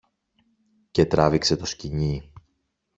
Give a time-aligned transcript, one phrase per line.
[0.91, 2.31] και τράβηξε το σκοινί.